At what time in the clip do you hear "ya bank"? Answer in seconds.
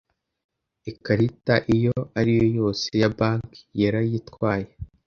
3.01-3.47